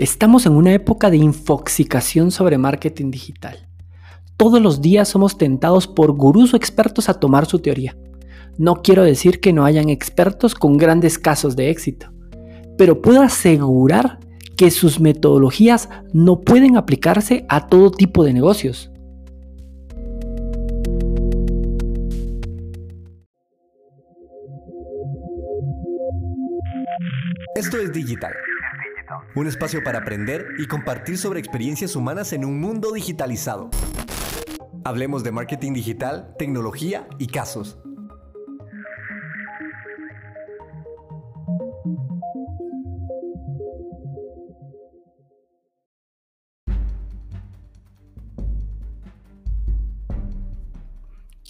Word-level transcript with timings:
Estamos 0.00 0.46
en 0.46 0.54
una 0.54 0.72
época 0.72 1.10
de 1.10 1.18
infoxicación 1.18 2.30
sobre 2.30 2.56
marketing 2.56 3.10
digital. 3.10 3.68
Todos 4.38 4.58
los 4.58 4.80
días 4.80 5.10
somos 5.10 5.36
tentados 5.36 5.86
por 5.86 6.12
gurús 6.12 6.54
o 6.54 6.56
expertos 6.56 7.10
a 7.10 7.20
tomar 7.20 7.44
su 7.44 7.58
teoría. 7.58 7.98
No 8.56 8.76
quiero 8.76 9.02
decir 9.02 9.40
que 9.40 9.52
no 9.52 9.66
hayan 9.66 9.90
expertos 9.90 10.54
con 10.54 10.78
grandes 10.78 11.18
casos 11.18 11.54
de 11.54 11.68
éxito, 11.68 12.10
pero 12.78 13.02
puedo 13.02 13.20
asegurar 13.20 14.20
que 14.56 14.70
sus 14.70 15.00
metodologías 15.00 15.90
no 16.14 16.40
pueden 16.40 16.78
aplicarse 16.78 17.44
a 17.50 17.66
todo 17.66 17.90
tipo 17.90 18.24
de 18.24 18.32
negocios. 18.32 18.90
Esto 27.54 27.76
es 27.76 27.92
Digital 27.92 28.32
un 29.34 29.46
espacio 29.46 29.82
para 29.82 30.00
aprender 30.00 30.46
y 30.58 30.66
compartir 30.66 31.18
sobre 31.18 31.40
experiencias 31.40 31.96
humanas 31.96 32.32
en 32.32 32.44
un 32.44 32.60
mundo 32.60 32.92
digitalizado. 32.92 33.70
Hablemos 34.84 35.24
de 35.24 35.32
marketing 35.32 35.72
digital, 35.72 36.34
tecnología 36.38 37.06
y 37.18 37.26
casos. 37.26 37.78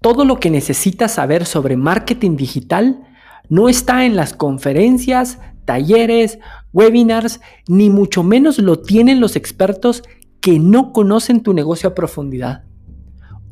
Todo 0.00 0.24
lo 0.24 0.40
que 0.40 0.50
necesitas 0.50 1.14
saber 1.14 1.46
sobre 1.46 1.76
marketing 1.76 2.36
digital 2.36 3.06
no 3.48 3.68
está 3.68 4.04
en 4.04 4.16
las 4.16 4.34
conferencias, 4.34 5.38
talleres, 5.64 6.38
webinars, 6.72 7.40
ni 7.68 7.90
mucho 7.90 8.22
menos 8.22 8.58
lo 8.58 8.80
tienen 8.80 9.20
los 9.20 9.36
expertos 9.36 10.02
que 10.40 10.58
no 10.58 10.92
conocen 10.92 11.42
tu 11.42 11.54
negocio 11.54 11.90
a 11.90 11.94
profundidad. 11.94 12.64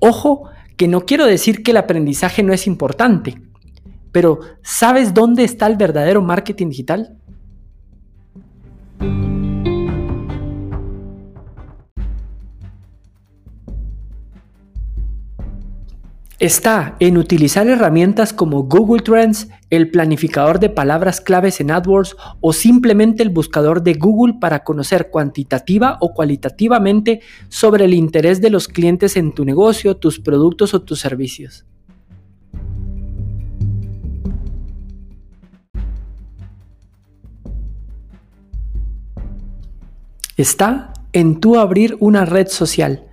Ojo, 0.00 0.50
que 0.76 0.88
no 0.88 1.02
quiero 1.02 1.26
decir 1.26 1.62
que 1.62 1.70
el 1.70 1.76
aprendizaje 1.76 2.42
no 2.42 2.52
es 2.52 2.66
importante, 2.66 3.40
pero 4.12 4.40
¿sabes 4.62 5.14
dónde 5.14 5.44
está 5.44 5.66
el 5.66 5.76
verdadero 5.76 6.22
marketing 6.22 6.70
digital? 6.70 7.16
Está 16.40 16.96
en 17.00 17.18
utilizar 17.18 17.68
herramientas 17.68 18.32
como 18.32 18.62
Google 18.62 19.02
Trends, 19.02 19.48
el 19.68 19.90
planificador 19.90 20.58
de 20.58 20.70
palabras 20.70 21.20
claves 21.20 21.60
en 21.60 21.70
AdWords 21.70 22.16
o 22.40 22.54
simplemente 22.54 23.22
el 23.22 23.28
buscador 23.28 23.82
de 23.82 23.92
Google 23.92 24.38
para 24.40 24.64
conocer 24.64 25.10
cuantitativa 25.10 25.98
o 26.00 26.14
cualitativamente 26.14 27.20
sobre 27.50 27.84
el 27.84 27.92
interés 27.92 28.40
de 28.40 28.48
los 28.48 28.68
clientes 28.68 29.18
en 29.18 29.34
tu 29.34 29.44
negocio, 29.44 29.98
tus 29.98 30.18
productos 30.18 30.72
o 30.72 30.80
tus 30.80 30.98
servicios. 30.98 31.66
Está 40.38 40.94
en 41.12 41.38
tú 41.38 41.58
abrir 41.58 41.98
una 42.00 42.24
red 42.24 42.48
social, 42.48 43.04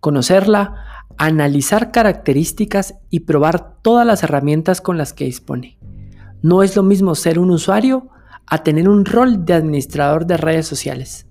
conocerla, 0.00 0.85
analizar 1.18 1.92
características 1.92 2.94
y 3.10 3.20
probar 3.20 3.80
todas 3.82 4.06
las 4.06 4.22
herramientas 4.22 4.80
con 4.80 4.98
las 4.98 5.12
que 5.12 5.24
dispone. 5.24 5.78
No 6.42 6.62
es 6.62 6.76
lo 6.76 6.82
mismo 6.82 7.14
ser 7.14 7.38
un 7.38 7.50
usuario 7.50 8.08
a 8.46 8.62
tener 8.62 8.88
un 8.88 9.04
rol 9.04 9.44
de 9.44 9.54
administrador 9.54 10.26
de 10.26 10.36
redes 10.36 10.66
sociales. 10.66 11.26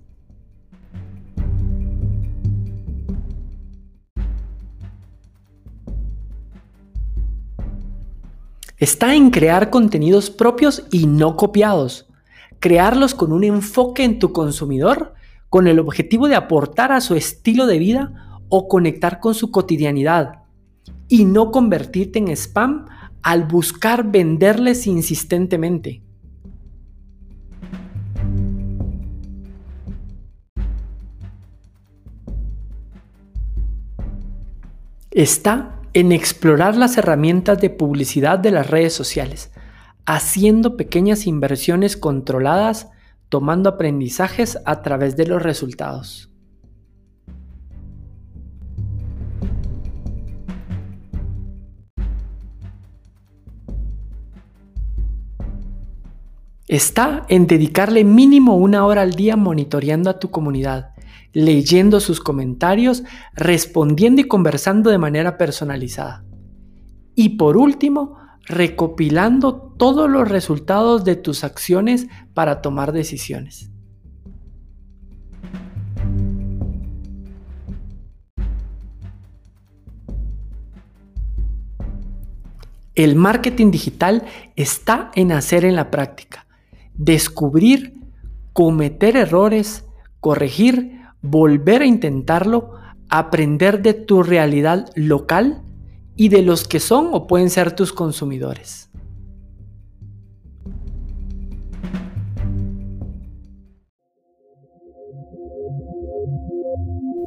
Está 8.78 9.14
en 9.14 9.30
crear 9.30 9.70
contenidos 9.70 10.28
propios 10.28 10.84
y 10.90 11.06
no 11.06 11.36
copiados. 11.36 12.06
Crearlos 12.58 13.14
con 13.14 13.32
un 13.32 13.42
enfoque 13.44 14.04
en 14.04 14.18
tu 14.18 14.32
consumidor 14.32 15.14
con 15.48 15.66
el 15.66 15.78
objetivo 15.78 16.28
de 16.28 16.34
aportar 16.34 16.92
a 16.92 17.00
su 17.00 17.14
estilo 17.14 17.66
de 17.66 17.78
vida 17.78 18.25
o 18.48 18.68
conectar 18.68 19.20
con 19.20 19.34
su 19.34 19.50
cotidianidad 19.50 20.42
y 21.08 21.24
no 21.24 21.50
convertirte 21.50 22.18
en 22.18 22.28
spam 22.28 22.86
al 23.22 23.44
buscar 23.44 24.10
venderles 24.10 24.86
insistentemente. 24.86 26.02
Está 35.10 35.80
en 35.94 36.12
explorar 36.12 36.76
las 36.76 36.98
herramientas 36.98 37.58
de 37.58 37.70
publicidad 37.70 38.38
de 38.38 38.50
las 38.50 38.68
redes 38.68 38.92
sociales, 38.92 39.50
haciendo 40.04 40.76
pequeñas 40.76 41.26
inversiones 41.26 41.96
controladas, 41.96 42.90
tomando 43.30 43.70
aprendizajes 43.70 44.58
a 44.66 44.82
través 44.82 45.16
de 45.16 45.26
los 45.26 45.42
resultados. 45.42 46.35
Está 56.68 57.24
en 57.28 57.46
dedicarle 57.46 58.04
mínimo 58.04 58.56
una 58.56 58.84
hora 58.84 59.02
al 59.02 59.12
día 59.12 59.36
monitoreando 59.36 60.10
a 60.10 60.18
tu 60.18 60.30
comunidad, 60.30 60.94
leyendo 61.32 62.00
sus 62.00 62.20
comentarios, 62.20 63.04
respondiendo 63.34 64.20
y 64.20 64.24
conversando 64.24 64.90
de 64.90 64.98
manera 64.98 65.38
personalizada. 65.38 66.24
Y 67.14 67.30
por 67.30 67.56
último, 67.56 68.18
recopilando 68.44 69.54
todos 69.54 70.10
los 70.10 70.28
resultados 70.28 71.04
de 71.04 71.16
tus 71.16 71.44
acciones 71.44 72.06
para 72.34 72.62
tomar 72.62 72.92
decisiones. 72.92 73.70
El 82.94 83.14
marketing 83.14 83.70
digital 83.70 84.24
está 84.56 85.10
en 85.14 85.30
hacer 85.30 85.66
en 85.66 85.76
la 85.76 85.90
práctica 85.90 86.45
descubrir, 86.98 87.94
cometer 88.52 89.16
errores, 89.16 89.84
corregir, 90.20 91.00
volver 91.22 91.82
a 91.82 91.86
intentarlo, 91.86 92.72
aprender 93.08 93.82
de 93.82 93.94
tu 93.94 94.22
realidad 94.22 94.90
local 94.94 95.62
y 96.16 96.28
de 96.28 96.42
los 96.42 96.66
que 96.66 96.80
son 96.80 97.10
o 97.12 97.26
pueden 97.26 97.50
ser 97.50 97.72
tus 97.72 97.92
consumidores. 97.92 98.90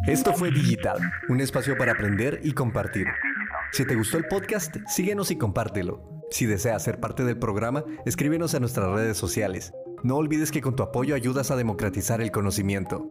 Esto 0.08 0.34
fue 0.34 0.50
Digital, 0.50 0.98
un 1.28 1.40
espacio 1.40 1.78
para 1.78 1.92
aprender 1.92 2.40
y 2.44 2.54
compartir. 2.54 3.06
Si 3.72 3.86
te 3.86 3.96
gustó 3.96 4.18
el 4.18 4.26
podcast, 4.26 4.76
síguenos 4.88 5.30
y 5.30 5.38
compártelo. 5.38 6.19
Si 6.32 6.46
deseas 6.46 6.84
ser 6.84 7.00
parte 7.00 7.24
del 7.24 7.38
programa, 7.38 7.84
escríbenos 8.06 8.54
a 8.54 8.60
nuestras 8.60 8.90
redes 8.90 9.18
sociales. 9.18 9.74
No 10.04 10.18
olvides 10.18 10.52
que 10.52 10.62
con 10.62 10.76
tu 10.76 10.84
apoyo 10.84 11.16
ayudas 11.16 11.52
a 11.52 11.56
democratizar 11.56 12.22
el 12.22 12.32
conocimiento. 12.32 13.10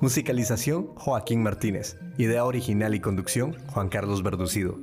Musicalización 0.00 0.88
Joaquín 0.96 1.42
Martínez. 1.42 1.96
Idea 2.18 2.44
original 2.44 2.94
y 2.94 3.00
conducción 3.00 3.56
Juan 3.68 3.88
Carlos 3.88 4.22
Verducido. 4.22 4.78